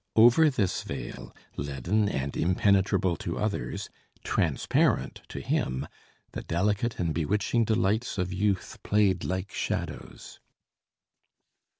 [0.15, 3.87] Over this veil, leaden and impenetrable to others,
[4.23, 5.87] transparent to him,
[6.31, 10.39] the delicate and bewitching delights of youth played like shadows.